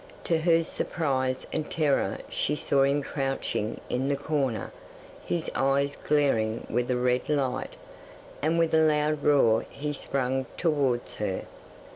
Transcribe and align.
To 0.23 0.39
her 0.39 0.63
surprise 0.63 1.45
and 1.53 1.69
terror 1.69 2.17
she 2.27 2.55
saw 2.55 2.81
him 2.81 3.03
crouching 3.03 3.79
in 3.87 4.09
the 4.09 4.15
corner, 4.17 4.71
his 5.23 5.47
eyes 5.53 5.95
glaring 5.95 6.65
with 6.71 6.89
a 6.89 6.97
red 6.97 7.29
light, 7.29 7.75
and 8.41 8.57
with 8.57 8.73
a 8.73 8.81
loud 8.81 9.21
roar 9.21 9.67
he 9.69 9.93
sprang 9.93 10.47
towards 10.57 11.13
her. 11.17 11.43